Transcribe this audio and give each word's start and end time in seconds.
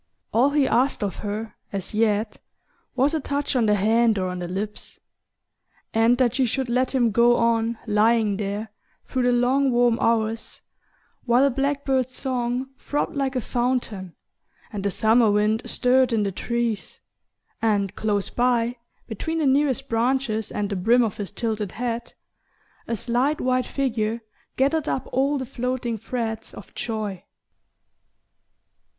All 0.33 0.49
he 0.49 0.67
asked 0.67 1.03
of 1.03 1.17
her, 1.17 1.53
as 1.71 1.93
yet, 1.93 2.39
was 2.95 3.13
a 3.13 3.19
touch 3.19 3.55
on 3.55 3.67
the 3.67 3.75
hand 3.75 4.17
or 4.17 4.29
on 4.29 4.39
the 4.39 4.47
lips 4.47 4.99
and 5.93 6.17
that 6.17 6.33
she 6.33 6.45
should 6.47 6.69
let 6.69 6.95
him 6.95 7.11
go 7.11 7.35
on 7.35 7.77
lying 7.85 8.37
there 8.37 8.71
through 9.05 9.21
the 9.21 9.31
long 9.31 9.69
warm 9.71 9.99
hours, 9.99 10.63
while 11.25 11.43
a 11.45 11.51
black 11.51 11.85
bird's 11.85 12.15
song 12.15 12.69
throbbed 12.79 13.15
like 13.15 13.35
a 13.35 13.41
fountain, 13.41 14.15
and 14.73 14.83
the 14.83 14.89
summer 14.89 15.29
wind 15.29 15.61
stirred 15.69 16.11
in 16.11 16.23
the 16.23 16.31
trees, 16.31 16.99
and 17.61 17.93
close 17.95 18.31
by, 18.31 18.77
between 19.05 19.37
the 19.37 19.45
nearest 19.45 19.87
branches 19.87 20.51
and 20.51 20.71
the 20.71 20.75
brim 20.75 21.03
of 21.03 21.17
his 21.17 21.31
tilted 21.31 21.73
hat, 21.73 22.15
a 22.87 22.95
slight 22.95 23.39
white 23.39 23.67
figure 23.67 24.21
gathered 24.55 24.89
up 24.89 25.07
all 25.11 25.37
the 25.37 25.45
floating 25.45 25.95
threads 25.99 26.55
of 26.55 26.73
joy... 26.73 27.23